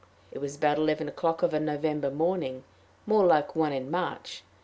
[0.31, 2.63] It was about eleven o'clock of a November morning
[3.05, 4.43] more like one in March.